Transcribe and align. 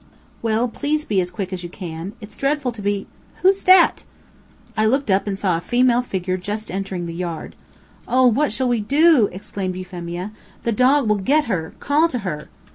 "Well, 0.41 0.67
please 0.67 1.05
be 1.05 1.21
as 1.21 1.29
quick 1.29 1.53
as 1.53 1.61
you 1.63 1.69
can. 1.69 2.13
It's 2.21 2.35
dreadful 2.35 2.71
to 2.71 2.81
be 2.81 3.05
who's 3.43 3.61
that?" 3.61 4.03
I 4.75 4.83
looked 4.83 5.11
up 5.11 5.27
and 5.27 5.37
saw 5.37 5.57
a 5.57 5.61
female 5.61 6.01
figure 6.01 6.37
just 6.37 6.71
entering 6.71 7.05
the 7.05 7.13
yard. 7.13 7.55
"Oh, 8.07 8.25
what 8.25 8.51
shall 8.51 8.67
we 8.67 8.79
do" 8.79 9.29
exclaimed 9.31 9.75
Euphemia. 9.75 10.31
"The 10.63 10.71
dog 10.71 11.07
will 11.07 11.17
get 11.17 11.45
her. 11.45 11.75
Call 11.79 12.07
to 12.07 12.17
her!" 12.25 12.49